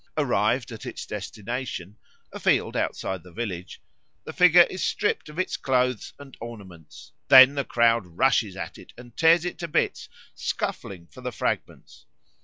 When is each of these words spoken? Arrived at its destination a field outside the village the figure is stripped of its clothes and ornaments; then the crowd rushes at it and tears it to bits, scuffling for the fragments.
Arrived 0.17 0.71
at 0.71 0.83
its 0.83 1.05
destination 1.05 1.95
a 2.33 2.39
field 2.39 2.75
outside 2.75 3.21
the 3.21 3.31
village 3.31 3.79
the 4.23 4.33
figure 4.33 4.63
is 4.63 4.83
stripped 4.83 5.29
of 5.29 5.37
its 5.37 5.57
clothes 5.57 6.11
and 6.17 6.35
ornaments; 6.41 7.11
then 7.27 7.53
the 7.53 7.63
crowd 7.63 8.03
rushes 8.07 8.55
at 8.57 8.79
it 8.79 8.93
and 8.97 9.15
tears 9.15 9.45
it 9.45 9.59
to 9.59 9.67
bits, 9.67 10.09
scuffling 10.33 11.05
for 11.05 11.21
the 11.21 11.31
fragments. 11.31 12.07